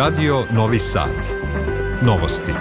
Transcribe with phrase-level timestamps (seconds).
[0.00, 1.10] Radio Novi Sad.
[2.02, 2.52] Novosti.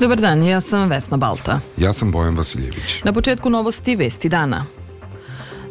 [0.00, 1.60] Dobar dan, ja sam Vesna Balta.
[1.76, 3.02] Ja sam Bojan Vasiljević.
[3.04, 4.64] Na početku novosti Vesti dana.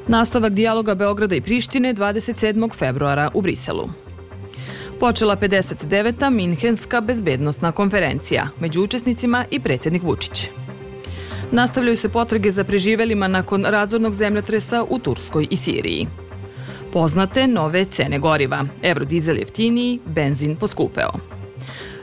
[0.07, 2.73] Nastavak dijaloga Beograda i Prištine 27.
[2.75, 3.89] februara u Briselu.
[4.99, 6.29] Počela 59.
[6.29, 10.49] Minhenska bezbednostna konferencija, među učesnicima i predsjednik Vučić.
[11.51, 16.07] Nastavljaju se potrage za preživelima nakon razornog zemljotresa u Turskoj i Siriji.
[16.93, 18.65] Poznate nove cene goriva.
[18.81, 21.09] Eurodizel jeftiniji, benzin poskupeo.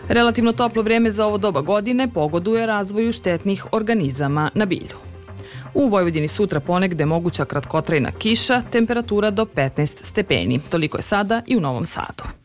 [0.08, 4.96] Relativno toplo vreme za ovo doba godine pogoduje razvoju štetnih organizama na bilju.
[5.74, 10.60] U Vojvodini sutra ponegde moguća kratkotrajna kiša, temperatura do 15 stepeni.
[10.70, 12.43] Toliko je sada i u Novom Sadu.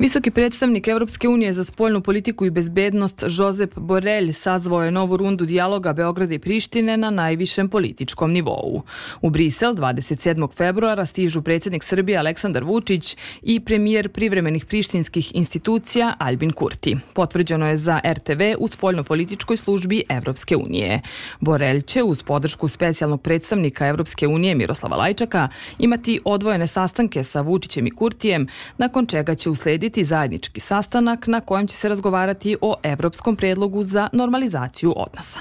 [0.00, 5.46] Visoki predstavnik Evropske unije za spoljnu politiku i bezbednost Josep Borelj sazvao je novu rundu
[5.46, 8.82] dijaloga Beograda i Prištine na najvišem političkom nivou.
[9.20, 10.54] U Brisel 27.
[10.56, 16.96] februara stižu predsjednik Srbije Aleksandar Vučić i premijer privremenih prištinskih institucija Albin Kurti.
[17.14, 21.00] Potvrđeno je za RTV u spoljno-političkoj službi Evropske unije.
[21.40, 25.48] Borelj će uz podršku specijalnog predstavnika Evropske unije Miroslava Lajčaka
[25.78, 28.46] imati odvojene sastanke sa Vučićem i Kurtijem,
[28.78, 33.84] nakon čega će uslediti uslediti zajednički sastanak na kojem će se razgovarati o evropskom predlogu
[33.84, 35.38] za normalizaciju odnosa.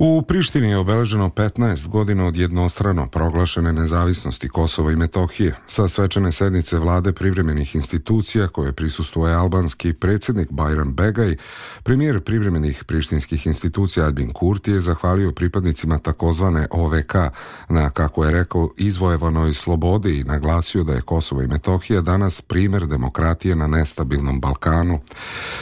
[0.00, 5.54] U Prištini je obeleženo 15 godina od jednostrano proglašene nezavisnosti Kosova i Metohije.
[5.66, 11.36] Sa svečane sednice vlade privremenih institucija koje prisustuje albanski predsjednik Bajram Begaj,
[11.82, 17.14] premijer privremenih prištinskih institucija Albin Kurti je zahvalio pripadnicima takozvane OVK
[17.68, 22.86] na, kako je rekao, izvojevanoj slobodi i naglasio da je Kosovo i Metohija danas primer
[22.86, 25.00] demokratije na nestabilnom Balkanu.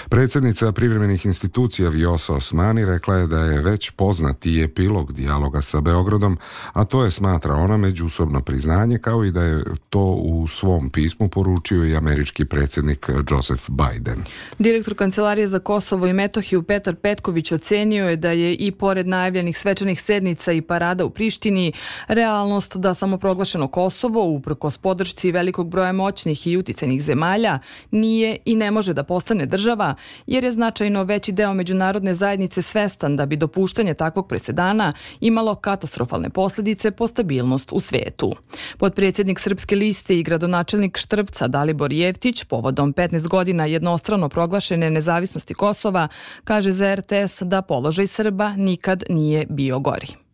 [0.09, 5.81] Predsjednica privremenih institucija Vjosa Osmani rekla je da je već poznat poznati epilog dijaloga sa
[5.81, 6.39] Beogradom,
[6.73, 11.29] a to je smatra ona međusobno priznanje kao i da je to u svom pismu
[11.29, 14.25] poručio i američki predsjednik Joseph Biden.
[14.59, 19.59] Direktor Kancelarije za Kosovo i Metohiju Petar Petković ocenio je da je i pored najavljenih
[19.59, 21.73] svečanih sednica i parada u Prištini
[22.09, 27.59] realnost da samoproglašeno Kosovo uprkos podršci velikog broja moćnih i uticajnih zemalja
[27.91, 29.95] nije i ne može da postane država
[30.27, 35.55] jer je značajno veći deo međunarodne zajednice svestan da bi dopuštanje takvog takvog presedana imalo
[35.55, 38.33] katastrofalne posledice po stabilnost u svetu.
[38.79, 46.09] Podpredsjednik Srpske liste i gradonačelnik Štrpca Dalibor Jevtić povodom 15 godina jednostrano proglašene nezavisnosti Kosova
[46.45, 50.26] kaže za RTS da položaj Srba nikad nije bio gori.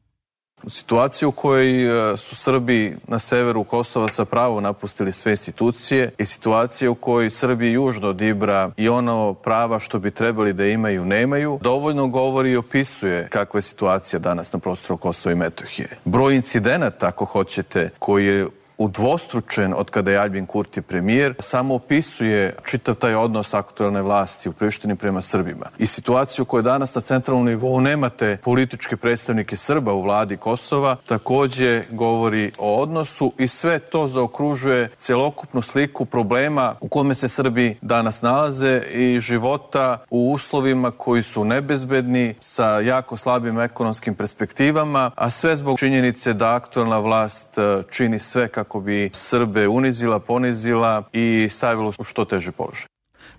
[0.63, 6.11] U situaciji u kojoj e, su Srbi na severu Kosova sa pravo napustili sve institucije
[6.19, 10.67] i situacija u kojoj Srbi južno od Ibra i ono prava što bi trebali da
[10.67, 15.89] imaju nemaju, dovoljno govori i opisuje kakva je situacija danas na prostoru Kosova i Metohije.
[16.05, 18.47] Broj incidenata, ako hoćete, koji je
[18.79, 24.53] udvostručen od kada je Albin Kurti premijer, samo opisuje čitav taj odnos aktualne vlasti u
[24.53, 25.67] Prištini prema Srbima.
[25.79, 31.83] I situaciju koju danas na centralnom nivou nemate političke predstavnike Srba u vladi Kosova, takođe
[31.91, 38.23] govori o odnosu i sve to zaokružuje celokupnu sliku problema u kome se Srbi danas
[38.23, 45.57] nalaze i života u uslovima koji su nebezbedni sa jako slabim ekonomskim perspektivama, a sve
[45.57, 51.49] zbog činjenice da aktualna vlast e, čini sve kako kako bi Srbe unizila, ponizila i
[51.51, 52.87] stavila u što teže položaj.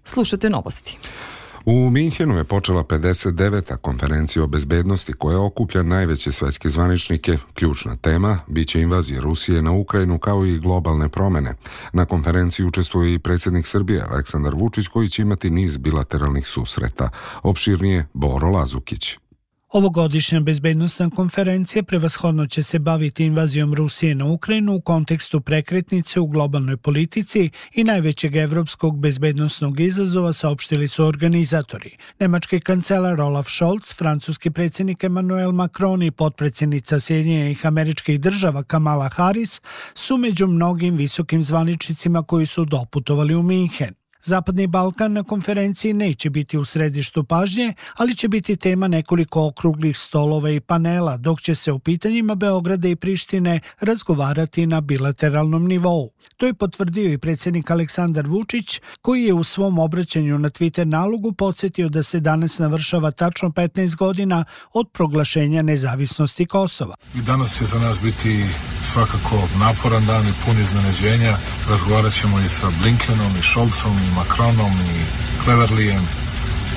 [0.05, 0.97] Slušate novosti.
[1.65, 3.77] U Minhenu je počela 59.
[3.77, 7.37] konferencija o bezbednosti koja okuplja najveće svetske zvaničnike.
[7.53, 11.53] Ključna tema biće invazija Rusije na Ukrajinu kao i globalne promene.
[11.93, 17.09] Na konferenciji učestvuje i predsjednik Srbije Aleksandar Vučić koji će imati niz bilateralnih susreta.
[17.43, 19.17] Opširnije Boro Lazukić.
[19.73, 26.27] Ovogodišnja bezbednostna konferencija prevashodno će se baviti invazijom Rusije na Ukrajinu u kontekstu prekretnice u
[26.27, 31.97] globalnoj politici i najvećeg evropskog bezbednostnog izazova saopštili su organizatori.
[32.19, 39.61] Nemački kancelar Olaf Scholz, francuski predsjednik Emmanuel Macron i potpredsjednica Sjedinjenih američkih država Kamala Harris
[39.93, 44.02] su među mnogim visokim zvaničnicima koji su doputovali u Minhen.
[44.25, 49.97] Zapadni Balkan na konferenciji neće biti u središtu pažnje, ali će biti tema nekoliko okruglih
[49.97, 56.09] stolova i panela, dok će se u pitanjima Beograda i Prištine razgovarati na bilateralnom nivou.
[56.37, 61.31] To je potvrdio i predsjednik Aleksandar Vučić, koji je u svom obraćanju na Twitter nalogu
[61.31, 66.95] podsjetio da se danas navršava tačno 15 godina od proglašenja nezavisnosti Kosova.
[67.15, 68.45] I danas će za nas biti
[68.93, 71.37] svakako naporan dan i pun iznenađenja.
[71.69, 75.05] Razgovarat ćemo i sa Blinkenom i Šolcom i Macronom i
[75.43, 76.07] Cleverlijem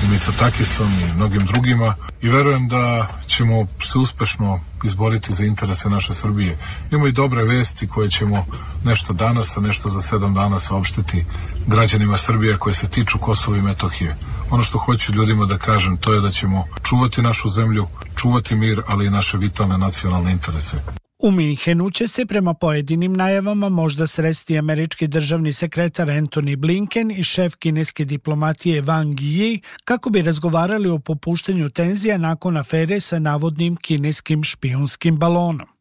[0.03, 6.13] i Mitsotakisom i mnogim drugima i verujem da ćemo se uspešno izboriti za interese naše
[6.13, 6.57] Srbije.
[6.91, 8.45] Imamo i dobre vesti koje ćemo
[8.83, 11.25] nešto danas, a nešto za sedam dana saopštiti
[11.67, 14.15] građanima Srbije koje se tiču Kosova i Metohije.
[14.49, 18.81] Ono što hoću ljudima da kažem to je da ćemo čuvati našu zemlju, čuvati mir,
[18.87, 21.06] ali i naše vitalne nacionalne interese.
[21.19, 27.23] U Minhenu će se prema pojedinim najavama možda sresti američki državni sekretar Anthony Blinken i
[27.23, 33.75] šef kineske diplomatije Wang Yi kako bi razgovarali o popuštanju tenzija nakon afere sa navodnim
[33.75, 35.76] kineskim špijunskim balonom.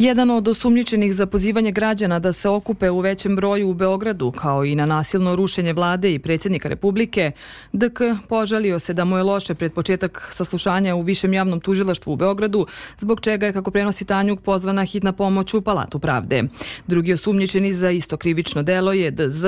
[0.00, 4.64] Jedan od osumnjičenih za pozivanje građana da se okupe u većem broju u Beogradu, kao
[4.64, 7.32] i na nasilno rušenje vlade i predsjednika Republike,
[7.72, 12.16] DK požalio se da mu je loše pred početak saslušanja u Višem javnom tužilaštvu u
[12.16, 12.66] Beogradu,
[12.98, 16.42] zbog čega je, kako prenosi Tanjuk, pozvana hitna pomoć u Palatu pravde.
[16.86, 19.44] Drugi osumnjičeni za isto krivično delo je DZ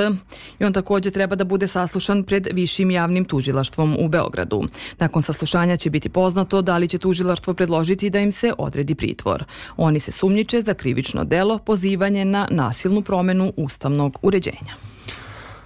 [0.58, 4.62] i on takođe treba da bude saslušan pred Višim javnim tužilaštvom u Beogradu.
[4.98, 9.44] Nakon saslušanja će biti poznato da li će tužilaštvo predložiti da im se odredi pritvor.
[9.76, 14.91] Oni se sumnji osumnjiče za krivično delo pozivanje na nasilnu promenu ustavnog uređenja.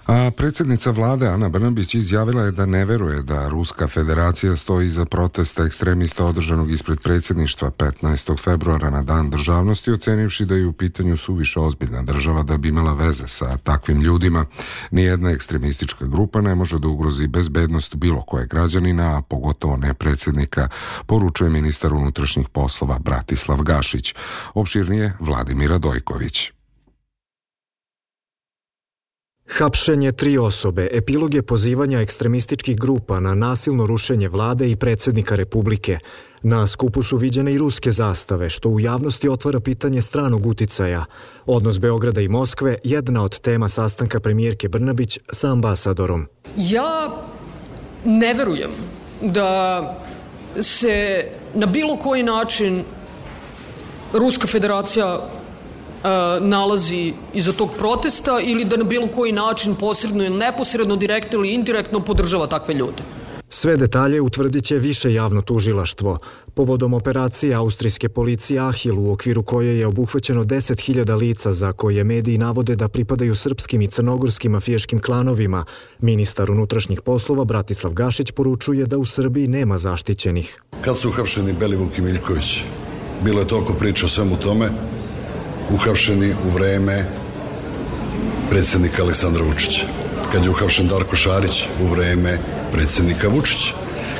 [0.07, 5.05] A predsjednica vlade Ana Brnabić izjavila je da ne veruje da Ruska federacija stoji za
[5.05, 8.43] protesta ekstremista održanog ispred predsjedništva 15.
[8.43, 12.93] februara na dan državnosti, ocenivši da je u pitanju suviše ozbiljna država da bi imala
[12.93, 14.45] veze sa takvim ljudima.
[14.91, 20.69] Nijedna ekstremistička grupa ne može da ugrozi bezbednost bilo koje građanina, a pogotovo ne predsjednika,
[21.05, 24.15] poručuje ministar unutrašnjih poslova Bratislav Gašić.
[24.53, 26.56] Opširnije Vladimira Dojković.
[29.47, 35.99] Hapšenje tri osobe, epilog je pozivanja ekstremističkih grupa na nasilno rušenje vlade i predsednika Republike.
[36.41, 41.05] Na skupu su viđene i ruske zastave, što u javnosti otvara pitanje stranog uticaja.
[41.45, 46.27] Odnos Beograda i Moskve jedna od tema sastanka premijerke Brnabić sa ambasadorom.
[46.57, 47.09] Ja
[48.05, 48.71] ne verujem
[49.21, 49.81] da
[50.61, 52.83] se na bilo koji način
[54.13, 55.36] Ruska federacija
[56.41, 61.53] nalazi iza tog protesta ili da na bilo koji način posredno ili neposredno, direktno ili
[61.53, 63.03] indirektno podržava takve ljude.
[63.49, 66.17] Sve detalje utvrdit će više javno tužilaštvo.
[66.53, 72.37] Povodom operacije austrijske policije Ahil u okviru koje je obuhvaćeno 10.000 lica za koje mediji
[72.37, 75.65] navode da pripadaju srpskim i crnogorskim mafijaškim klanovima,
[75.99, 80.61] ministar unutrašnjih poslova Bratislav Gašić poručuje da u Srbiji nema zaštićenih.
[80.81, 82.63] Kad su uhapšeni Belivuk i Miljković,
[83.25, 84.69] bilo je toliko priča o svemu tome,
[85.73, 87.05] uhapšeni u vreme
[88.49, 89.85] predsednika Aleksandra Vučića.
[90.31, 92.37] Kad je uhapšen Darko Šarić u vreme
[92.73, 93.73] predsednika Vučića.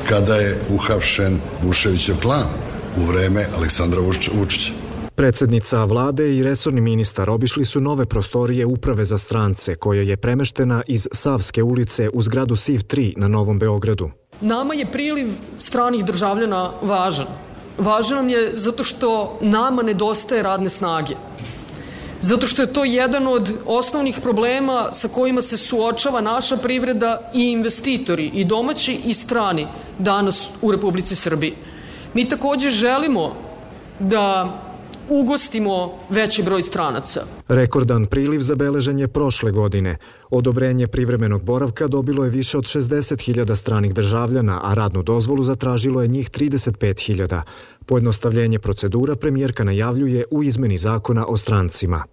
[0.10, 2.48] Kada je uhapšen Vuševićev klan
[2.98, 4.02] u vreme Aleksandra
[4.34, 4.72] Vučića.
[5.16, 10.82] Predsednica vlade i resorni ministar obišli su nove prostorije Uprave za strance, koja je premeštena
[10.88, 14.10] iz Savske ulice u zgradu SIV 3 na Novom Beogradu.
[14.42, 15.28] Nama je priliv
[15.58, 17.47] stranih državljana važan.
[17.78, 21.16] Važan nam je zato što nama nedostaje radne snage
[22.22, 27.52] zato što je to jedan od osnovnih problema sa kojima se suočava naša privreda i
[27.52, 29.68] investitori, i domaći i strani,
[30.00, 31.54] danas u Republici Srbiji.
[32.14, 33.36] Mi takođe želimo
[34.00, 34.50] da
[35.10, 37.22] ugostimo veći broj stranaca.
[37.48, 39.98] Rekordan priliv zabeležen je prošle godine.
[40.30, 46.08] Odobrenje privremenog boravka dobilo je više od 60.000 stranih državljana, a radnu dozvolu zatražilo je
[46.08, 47.42] njih 35.000.
[47.86, 52.04] Pojednostavljenje procedura premijerka najavljuje u izmeni zakona o strancima.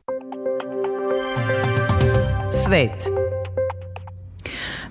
[2.64, 3.23] Svet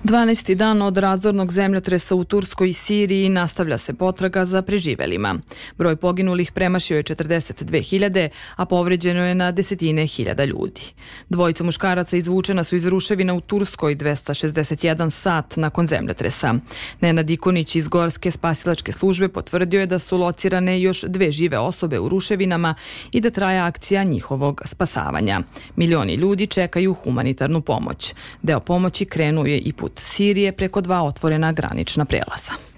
[0.04, 0.54] 12.
[0.54, 5.38] dan od razornog zemljotresa u Turskoj i Siriji nastavlja se potraga za preživelima.
[5.78, 10.80] Broj poginulih premašio je 42.000, a povređeno je na desetine hiljada ljudi.
[11.28, 16.54] Dvojica muškaraca izvučena su iz ruševina u Turskoj 261 sat nakon zemljotresa.
[17.00, 21.98] Nenad Ikonić iz Gorske spasilačke službe potvrdio je da su locirane još dve žive osobe
[21.98, 22.74] u ruševinama
[23.12, 25.40] i da traje akcija njihovog spasavanja.
[25.76, 28.14] Milioni ljudi čekaju humanitarnu pomoć.
[28.42, 32.73] Deo pomoći krenuo je i put put Sirije preko dva otvorena granična prelaza.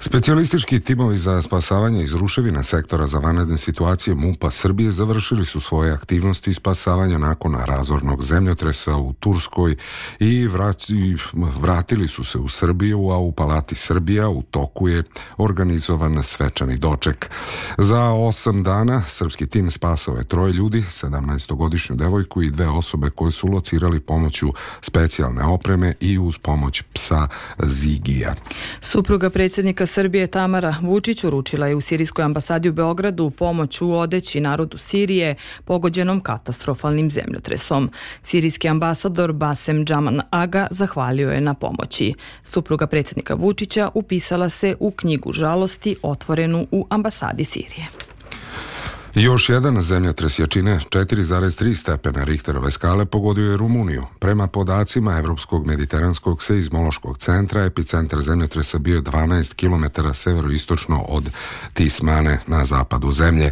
[0.00, 5.92] Specijalistički timovi za spasavanje iz ruševina sektora za vanredne situacije MUPA Srbije završili su svoje
[5.92, 9.76] aktivnosti spasavanja nakon razornog zemljotresa u Turskoj
[10.20, 10.48] i
[11.60, 15.02] vratili su se u Srbiju, a u Palati Srbija u toku je
[15.36, 17.30] organizovan svečani doček.
[17.78, 23.32] Za osam dana srpski tim spasao je troje ljudi, 17-godišnju devojku i dve osobe koje
[23.32, 27.28] su locirali pomoću specijalne opreme i uz pomoć psa
[27.62, 28.34] Zigija.
[28.80, 34.40] Supruga predsjednika Srbije Tamara Vučić uručila je u Sirijskoj ambasadi u Beogradu pomoć u odeći
[34.40, 35.34] narodu Sirije
[35.64, 37.90] pogođenom katastrofalnim zemljotresom.
[38.22, 42.14] Sirijski ambasador Basem Džaman Aga zahvalio je na pomoći.
[42.44, 48.05] Supruga predsjednika Vučića upisala se u knjigu žalosti otvorenu u ambasadi Sirije.
[49.18, 54.04] Još jedan zemljotres jačine 4,3 stepena Richterove skale pogodio je Rumuniju.
[54.18, 61.30] Prema podacima Evropskog mediteranskog seizmološkog centra, epicentar zemljotresa bio 12 km severoistočno od
[61.72, 63.50] Tismane na zapadu zemlje.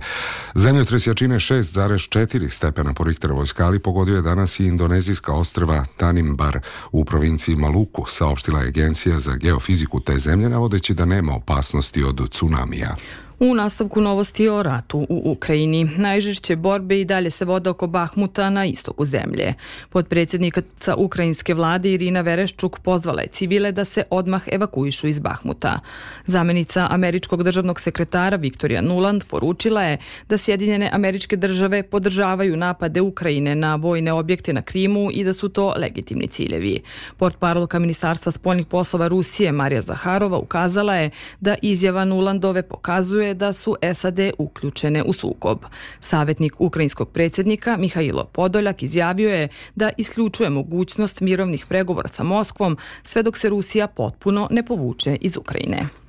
[0.55, 6.59] Zemljotres jačine 6,4 stepena po Richterovoj skali pogodio je danas i indonezijska ostrva Tanimbar
[6.93, 12.31] u provinciji Maluku, saopštila je agencija za geofiziku te zemlje, navodeći da nema opasnosti od
[12.31, 12.97] tsunamija.
[13.41, 15.85] U nastavku novosti o ratu u Ukrajini.
[15.85, 19.55] Najžešće borbe i dalje se vode oko Bahmuta na istoku zemlje.
[19.91, 20.63] Podpredsjednika
[20.97, 25.81] ukrajinske vlade Irina Vereščuk pozvala je civile da se odmah evakuišu iz Bahmuta.
[26.27, 29.99] Zamenica američkog državnog sekretara Viktorija Nuland poručila je
[30.29, 35.49] da Sjedinjene američke države podržavaju napade Ukrajine na vojne objekte na Krimu i da su
[35.49, 36.81] to legitimni ciljevi.
[37.17, 41.11] Port parolka Ministarstva spoljnih poslova Rusije Marija Zaharova ukazala je
[41.41, 45.59] da izjava Nulandove pokazuje da su SAD uključene u sukob.
[46.01, 53.23] Savetnik ukrajinskog predsjednika Mihajlo Podoljak izjavio je da isključuje mogućnost mirovnih pregovora sa Moskvom sve
[53.23, 56.04] dok se Rusija potpuno ne povuče iz Ukrajine.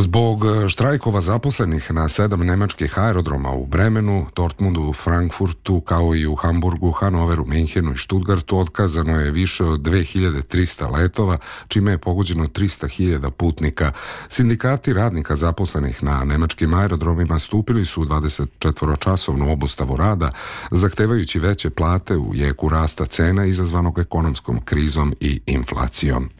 [0.00, 6.34] Zbog e, štrajkova zaposlenih na sedam nemačkih aerodroma u Bremenu, Dortmundu, Frankfurtu, kao i u
[6.34, 11.38] Hamburgu, Hanoveru, Minhenu i Stuttgartu otkazano je više od 2300 letova,
[11.68, 13.92] čime je pogođeno 300.000 putnika.
[14.28, 20.30] Sindikati radnika zaposlenih na nemačkim aerodromima stupili su u 24-časovnu obustavu rada,
[20.70, 26.30] zahtevajući veće plate u jeku rasta cena izazvanog ekonomskom krizom i inflacijom.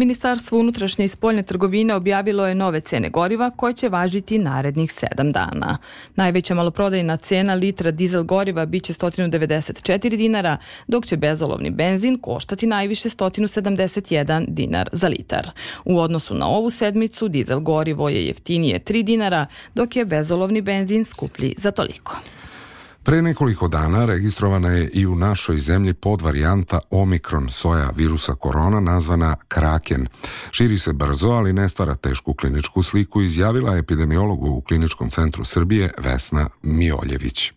[0.00, 5.32] Ministarstvo unutrašnje i spoljne trgovine objavilo je nove cene goriva koje će važiti narednih sedam
[5.32, 5.78] dana.
[6.16, 13.08] Najveća maloprodajna cena litra dizel goriva biće 194 dinara, dok će bezolovni benzin koštati najviše
[13.08, 15.50] 171 dinar za litar.
[15.84, 21.04] U odnosu na ovu sedmicu dizel gorivo je jeftinije 3 dinara, dok je bezolovni benzin
[21.04, 22.20] skuplji za toliko.
[23.02, 29.36] Pre nekoliko dana registrovana je i u našoj zemlji podvarijanta Omikron soja virusa korona nazvana
[29.48, 30.06] Kraken.
[30.50, 35.92] Širi se brzo, ali ne stvara tešku kliničku sliku, izjavila epidemiologu u Kliničkom centru Srbije
[35.98, 37.52] Vesna Mioljević.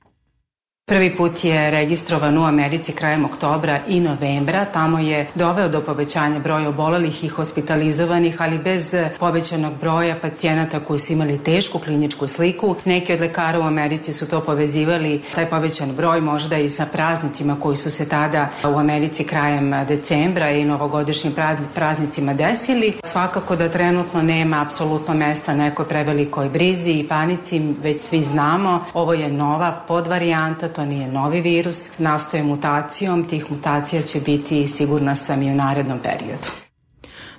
[0.85, 4.65] Prvi put je registrovan u Americi krajem oktobra i novembra.
[4.65, 10.99] Tamo je doveo do povećanja broja obolelih i hospitalizovanih, ali bez povećanog broja pacijenata koji
[10.99, 12.75] su imali tešku kliničku sliku.
[12.85, 17.59] Neki od lekara u Americi su to povezivali, taj povećan broj možda i sa praznicima
[17.59, 21.33] koji su se tada u Americi krajem decembra i novogodišnjim
[21.75, 22.93] praznicima desili.
[23.03, 29.13] Svakako da trenutno nema apsolutno mesta nekoj prevelikoj brizi i panici, već svi znamo, ovo
[29.13, 35.42] je nova podvarijanta, to nije novi virus, nastoje mutacijom, tih mutacija će biti sigurna sam
[35.42, 36.62] i u narednom periodu.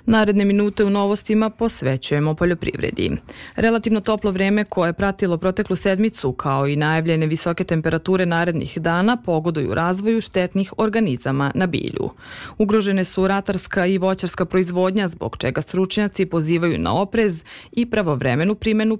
[0.07, 3.11] Naredne minute u novostima posvećujemo poljoprivredi.
[3.55, 9.17] Relativno toplo vreme koje je pratilo proteklu sedmicu kao i najavljene visoke temperature narednih dana
[9.25, 12.09] pogoduju razvoju štetnih organizama na bilju.
[12.57, 18.97] Ugrožene su ratarska i voćarska proizvodnja zbog čega stručnjaci pozivaju na oprez i pravovremenu primenu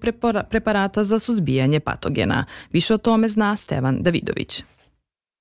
[0.49, 2.45] preparata za suzbijanje patogena.
[2.71, 4.63] Više o tome zna Stevan Davidović.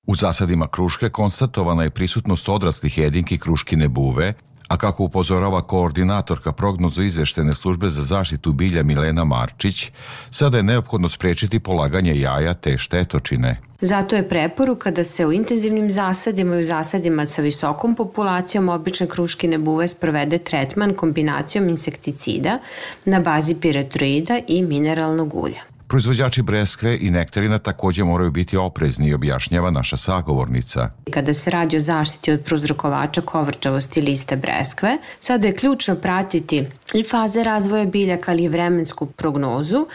[0.07, 4.35] U zasadima kruške konstatovana je prisutnost odraslih jedinki kruškine buve,
[4.69, 9.91] a kako upozorava koordinatorka prognozu izveštene službe za zaštitu bilja Milena Marčić,
[10.31, 13.61] sada je neophodno sprečiti polaganje jaja te štetočine.
[13.81, 19.07] Zato je preporuka da se u intenzivnim zasadima i u zasadima sa visokom populacijom obične
[19.07, 22.59] kruškine buve sprovede tretman kombinacijom insekticida
[23.05, 25.74] na bazi piretroida i mineralnog ulja.
[25.89, 30.91] Proizvođači breskve i nektarina takođe moraju biti oprezni, objašnjava naša sagovornica.
[31.11, 37.05] Kada se radi o zaštiti od prozrokovača kovrčavosti liste breskve, sada je ključno pratiti i
[37.05, 39.87] faze razvoja biljaka, ali i vremensku prognozu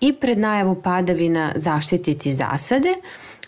[0.00, 2.94] i pred najavu padavina zaštititi zasade,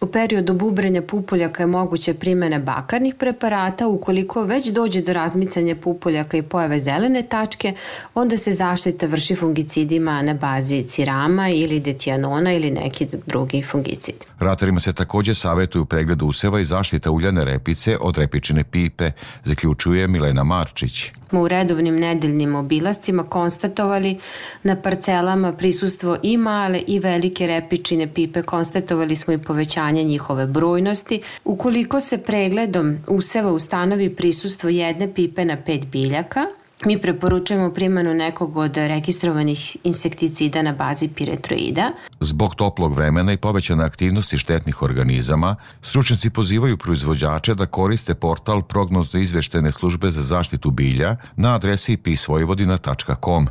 [0.01, 3.87] U periodu bubrenja pupoljaka je moguće primene bakarnih preparata.
[3.87, 7.75] Ukoliko već dođe do razmicanja pupoljaka i pojave zelene tačke,
[8.15, 14.15] onda se zaštita vrši fungicidima na bazi cirama ili detijanona ili neki drugi fungicid.
[14.39, 19.11] Ratarima se takođe savetuju pregled useva i zaštita uljane repice od repičine pipe,
[19.45, 21.13] zaključuje Milena Marčić.
[21.29, 24.19] Smo u redovnim nedeljnim obilascima konstatovali
[24.63, 31.23] na parcelama prisustvo i male i velike repičine pipe, konstatovali smo i povećanje njihove brojnosti.
[31.45, 36.47] Ukoliko se pregledom useva ustanovi prisustvo jedne pipe na pet biljaka,
[36.85, 41.91] Mi preporučujemo primanu nekog od registrovanih insekticida na bazi piretroida.
[42.21, 49.21] Zbog toplog vremena i povećane aktivnosti štetnih organizama, stručnjaci pozivaju proizvođače da koriste portal prognozno
[49.21, 53.47] izveštene službe za zaštitu bilja na adresi pisvojvodina.com.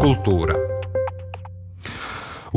[0.00, 0.65] Kultura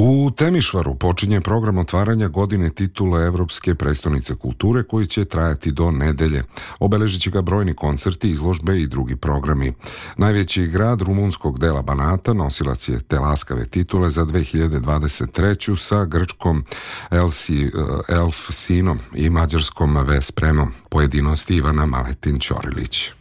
[0.01, 6.43] U Temišvaru počinje program otvaranja godine titula Evropske prestonice kulture koji će trajati do nedelje.
[6.79, 9.73] Obeležit će ga brojni koncerti, izložbe i drugi programi.
[10.17, 15.77] Najveći grad rumunskog dela Banata nosilac je te laskave titule za 2023.
[15.77, 16.63] sa grčkom
[17.11, 17.71] Elsi,
[18.09, 20.71] Elf Sinom i mađarskom Vespremom.
[20.89, 23.11] Pojedinosti Ivana Maletin Ćorilić.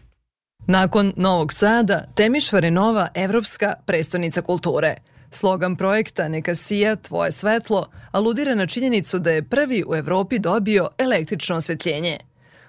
[0.66, 4.94] Nakon Novog Sada, Temišvar je nova evropska prestonica kulture–
[5.30, 10.88] Slogan projekta Neka sija tvoje svetlo aludira na činjenicu da je prvi u Evropi dobio
[10.99, 12.18] električno osvetljenje.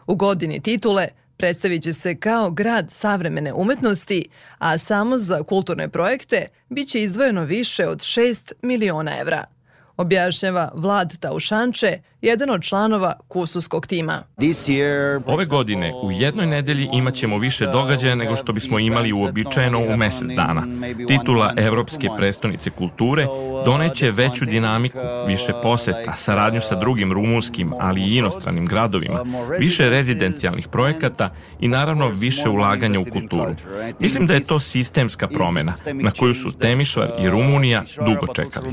[0.07, 6.47] U godini titule predstavit će se kao grad savremene umetnosti, a samo za kulturne projekte
[6.69, 9.45] biće izdvojeno više od 6 miliona evra
[9.99, 14.23] objašnjava Vlad Taušanče, jedan od članova kususkog tima.
[15.25, 20.27] Ove godine u jednoj nedelji imaćemo više događaja nego što bismo imali uobičajeno u mesec
[20.27, 20.63] dana.
[21.07, 23.27] Titula Evropske prestonice kulture
[23.65, 29.25] doneće veću dinamiku, više poseta, saradnju sa drugim rumunskim, ali i inostranim gradovima,
[29.59, 33.55] više rezidencijalnih projekata i naravno više ulaganja u kulturu.
[33.99, 38.69] Mislim da je to sistemska promena na koju su Temišvar i Rumunija dugo čekali.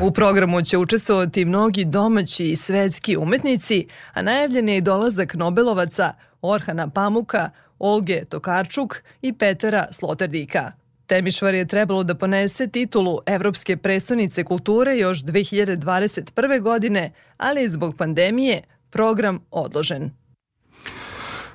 [0.00, 6.12] U programu će učestvovati mnogi domaći i svetski umetnici, a najavljen je i dolazak Nobelovaca
[6.42, 10.72] Orhana Pamuka, Olge Tokarčuk i Petera Sloterdika.
[11.06, 16.60] Temišvar je trebalo da ponese titulu Evropske prestonice kulture još 2021.
[16.60, 20.10] godine, ali je zbog pandemije program odložen.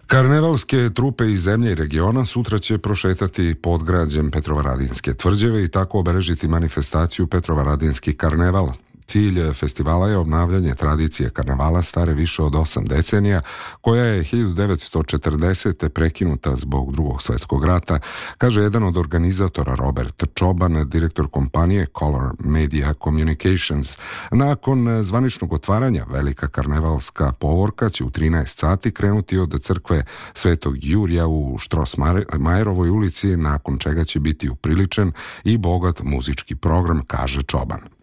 [0.08, 6.48] Karnevalske trupe iz zemlje i regiona sutra će prošetati podgrađem Petrovaradinske tvrđave i tako obeležiti
[6.48, 8.72] manifestaciju Petrovaradinski karneval
[9.12, 13.42] Cilj festivala je obnavljanje tradicije karnevala stare više od 8 decenija,
[13.82, 15.90] koja je 1940.
[15.90, 18.00] prekinuta zbog drugog svetskog rata,
[18.38, 23.98] kaže jedan od organizatora Robert Čoban, direktor kompanije Color Media Communications.
[24.32, 31.28] Nakon zvaničnog otvaranja velika karnevalska povorka će u 13 sati krenuti od crkve Svetog Jurija
[31.28, 35.12] u Štrosmajerovoj ulici, nakon čega će biti upriličen
[35.44, 38.01] i bogat muzički program, kaže Čoban.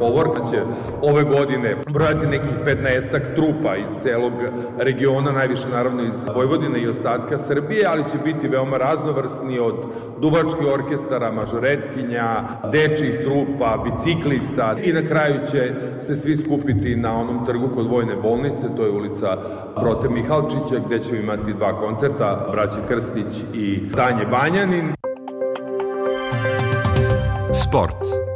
[0.00, 0.62] Povorka će
[1.02, 4.32] ove godine brojati nekih 15 trupa iz celog
[4.78, 9.74] regiona, najviše naravno iz Vojvodine i ostatka Srbije, ali će biti veoma raznovrsni od
[10.20, 17.46] duvačkih orkestara, mažoretkinja, dečih trupa, biciklista i na kraju će se svi skupiti na onom
[17.46, 19.36] trgu kod Vojne bolnice, to je ulica
[19.76, 24.92] Prote Mihalčića, gde ćemo imati dva koncerta, braće Krstić i Danje Banjanin.
[27.52, 28.29] Sport.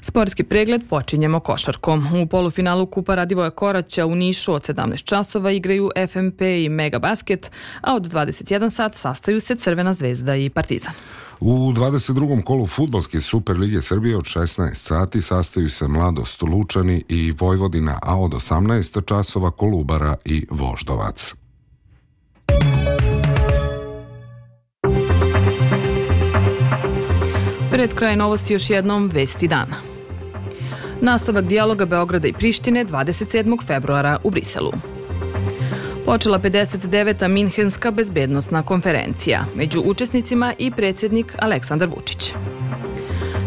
[0.00, 2.06] Sportski pregled počinjemo košarkom.
[2.22, 7.50] U polufinalu Kupa Radivoja Koraća u Nišu od 17 časova igraju FMP i Mega Basket,
[7.80, 10.92] a od 21 sat sastaju se Crvena zvezda i Partizan.
[11.40, 12.44] U 22.
[12.44, 18.20] kolu futbolske Super Lige Srbije od 16 sati sastaju se Mladost Lučani i Vojvodina, a
[18.20, 21.41] od 18 časova Kolubara i Voždovac.
[27.72, 29.76] Pred kraj novosti još jednom vesti dana.
[31.00, 33.66] Nastavak dijaloga Beograda i Prištine 27.
[33.66, 34.72] februara u Briselu.
[36.04, 37.28] Počela 59.
[37.28, 39.44] Minhenska bezbednostna konferencija.
[39.54, 42.32] Među učesnicima i predsjednik Aleksandar Vučić.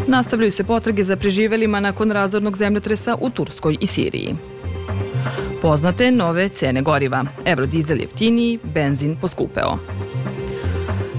[0.06, 4.34] Nastavljaju se potrage za preživelima nakon razornog zemljotresa u Turskoj i Siriji.
[5.62, 7.24] Poznate nove cene goriva.
[7.44, 9.78] Eurodizel jeftiniji, benzin poskupeo.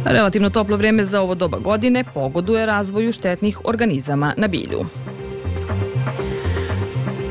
[0.10, 4.86] Relativno toplo vreme za ovo doba godine pogoduje razvoju štetnih organizama na bilju.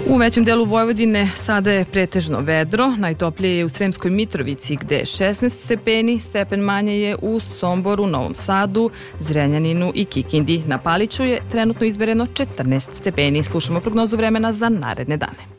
[0.08, 5.04] U većem delu Vojvodine sada je pretežno vedro, najtoplije je u Sremskoj Mitrovici gde je
[5.04, 10.62] 16 stepeni, stepen manje je u Somboru, Novom Sadu, Zrenjaninu i Kikindi.
[10.66, 13.42] Na Paliću je trenutno izbereno 14 stepeni.
[13.42, 15.56] Slušamo prognozu vremena za naredne dane.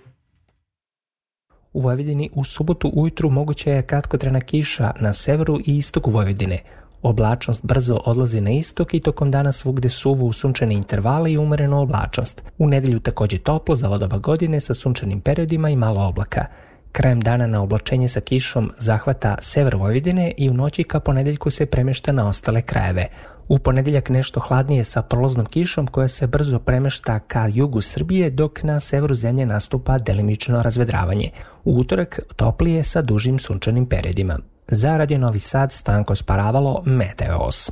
[1.73, 6.59] U Vojvodini u subotu ujutru moguća je kratkotrena kiša na severu i istoku Vojvodine.
[7.07, 11.81] Oblačnost brzo odlazi na istok i tokom dana svugde suvo u sunčane intervale i umereno
[11.81, 12.41] oblačnost.
[12.57, 16.45] U nedelju takođe toplo za odoba godine sa sunčanim periodima i malo oblaka.
[16.91, 21.65] Krajem dana na oblačenje sa kišom zahvata sever Vojvodine i u noći ka ponedeljku se
[21.65, 23.07] premešta na ostale krajeve.
[23.47, 28.63] U ponedeljak nešto hladnije sa prolaznom kišom koja se brzo premešta ka jugu Srbije dok
[28.63, 31.29] na severu zemlje nastupa delimično razvedravanje.
[31.63, 34.39] U utorak toplije sa dužim sunčanim periodima.
[34.71, 37.71] Za Radio Novi Sad Stanko Sparavalo Meteos.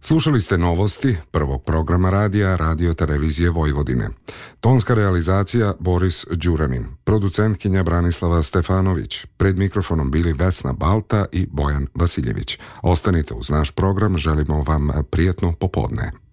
[0.00, 4.08] Slušali ste novosti prvog programa radija Radio Televizije Vojvodine.
[4.60, 12.58] Tonska realizacija Boris Đuranin, producentkinja Branislava Stefanović, pred mikrofonom bili Vesna Balta i Bojan Vasiljević.
[12.82, 16.25] Ostanite uz naš program, želimo vam prijetno popodne.